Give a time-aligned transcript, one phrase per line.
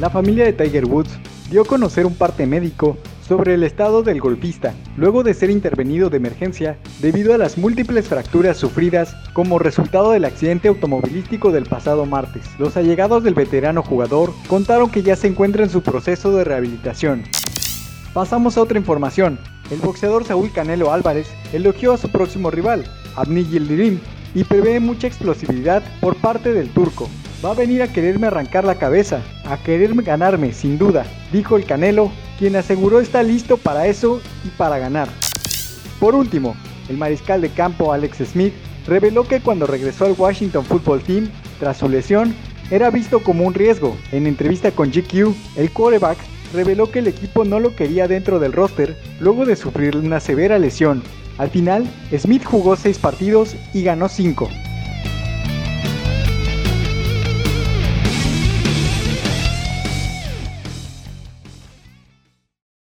[0.00, 1.10] La familia de Tiger Woods
[1.50, 6.08] dio a conocer un parte médico sobre el estado del golfista, luego de ser intervenido
[6.08, 12.06] de emergencia debido a las múltiples fracturas sufridas como resultado del accidente automovilístico del pasado
[12.06, 12.44] martes.
[12.60, 17.24] Los allegados del veterano jugador contaron que ya se encuentra en su proceso de rehabilitación.
[18.14, 19.40] Pasamos a otra información.
[19.68, 22.84] El boxeador Saúl Canelo Álvarez elogió a su próximo rival,
[23.16, 23.98] Abni Yildirim,
[24.32, 27.10] y prevé mucha explosividad por parte del turco.
[27.44, 31.64] Va a venir a quererme arrancar la cabeza, a quererme ganarme, sin duda, dijo el
[31.64, 35.08] Canelo, quien aseguró está listo para eso y para ganar.
[36.00, 36.56] Por último,
[36.88, 38.54] el mariscal de campo Alex Smith
[38.88, 42.34] reveló que cuando regresó al Washington Football Team, tras su lesión,
[42.72, 43.96] era visto como un riesgo.
[44.10, 46.18] En entrevista con GQ, el quarterback
[46.52, 50.58] reveló que el equipo no lo quería dentro del roster luego de sufrir una severa
[50.58, 51.04] lesión.
[51.36, 54.48] Al final, Smith jugó 6 partidos y ganó 5.